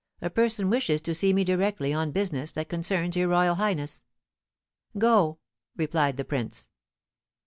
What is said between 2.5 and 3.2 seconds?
that concerns